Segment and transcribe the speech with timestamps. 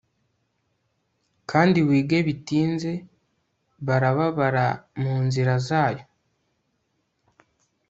[1.51, 2.91] Kandi wige bitinze
[3.87, 4.65] barababara
[5.01, 6.05] munzira zayo